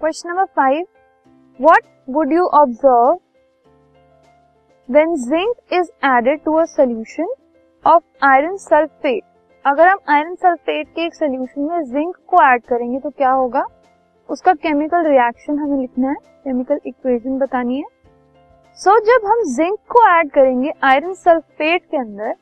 Question 0.00 0.28
number 0.28 0.44
five 0.56 0.84
what 1.60 1.82
would 2.10 2.32
you 2.32 2.44
observe 2.58 3.18
when 4.88 5.14
zinc 5.16 5.72
is 5.72 5.90
added 6.06 6.40
to 6.44 6.54
a 6.54 6.64
solution 6.64 7.34
of 7.84 8.02
iron 8.22 8.56
sulphate 8.56 9.22
अगर 9.64 9.88
हम 9.88 9.98
iron 10.08 10.34
sulphate 10.34 10.88
के 10.88 11.04
एक 11.06 11.14
solution 11.14 11.60
में 11.62 11.82
zinc 11.82 12.16
को 12.26 12.42
add 12.44 12.62
करेंगे 12.62 12.98
तो 12.98 13.10
क्या 13.10 13.30
होगा? 13.30 13.64
उसका 14.28 14.54
केमिकल 14.54 15.06
रिएक्शन 15.06 15.58
हमें 15.58 15.78
लिखना 15.78 16.08
है। 16.08 16.14
केमिकल 16.14 16.80
इक्वेशन 16.86 17.38
बतानी 17.38 17.78
है। 17.78 17.84
सो 18.78 18.90
so, 18.90 19.04
जब 19.06 19.26
हम 19.26 19.44
जिंक 19.54 19.78
को 19.90 20.06
ऐड 20.08 20.30
करेंगे 20.30 20.72
आयरन 20.84 21.14
सल्फेट 21.14 21.84
के 21.84 21.96
अंदर 21.96 22.34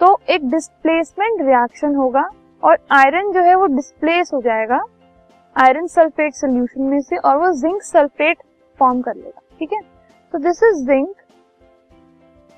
तो 0.00 0.16
एक 0.28 0.50
डिस्प्लेसमेंट 0.50 1.40
रिएक्शन 1.42 1.94
होगा 1.94 2.28
और 2.62 2.78
आयरन 2.90 3.32
जो 3.32 3.42
है 3.42 3.54
वो 3.54 3.66
डिस्प्लेस 3.76 4.30
हो 4.34 4.40
जाएगा। 4.40 4.84
आयरन 5.56 5.86
सल्फेट 5.86 6.34
सोल्यूशन 6.34 6.82
में 6.82 7.00
से 7.00 7.16
और 7.18 7.36
वो 7.36 7.50
जिंक 7.60 7.82
सल्फेट 7.82 8.38
फॉर्म 8.78 9.00
कर 9.02 9.14
लेगा, 9.14 9.40
ठीक 9.58 9.72
है? 9.72 9.80
तो 10.34 10.38
दिस 10.38 10.62
इज़ 10.62 10.84
जिंक 10.86 11.14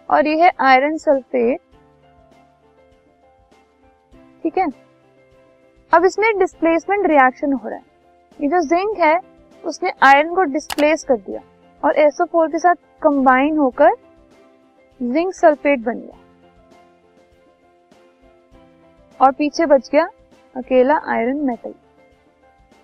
और 0.09 0.27
ये 0.27 0.43
है 0.43 0.51
आयरन 0.61 0.97
सल्फेट 0.97 1.61
ठीक 4.45 4.59
है? 4.59 4.67
अब 5.93 6.05
इसमें 6.05 6.39
डिस्प्लेसमेंट 6.39 7.07
रिएक्शन 7.07 7.53
हो 7.53 7.69
रहा 7.69 7.79
है। 7.79 7.85
ये 8.39 8.49
जो 8.49 8.61
जिंक 8.69 8.99
है, 8.99 9.19
उसने 9.65 9.93
आयरन 10.03 10.35
को 10.35 10.43
डिस्प्लेस 10.53 11.05
कर 11.05 11.17
दिया 11.17 11.41
और 11.83 11.99
एसओ 11.99 12.25
फोर 12.25 12.49
के 12.49 12.59
साथ 12.59 12.75
कंबाइन 13.03 13.59
होकर 13.59 13.95
जिंक 15.01 15.35
सल्फेट 15.35 15.81
बन 15.81 15.99
गया। 15.99 16.17
और 19.21 19.33
पीछे 19.33 19.67
बच 19.67 19.89
गया 19.93 20.09
अकेला 20.57 21.01
आयरन 21.09 21.45
मेटल 21.47 21.75